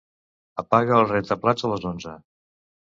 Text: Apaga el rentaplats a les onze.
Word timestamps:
Apaga 0.63 0.97
el 1.01 1.05
rentaplats 1.13 1.69
a 1.71 1.73
les 1.77 1.89
onze. 1.93 2.19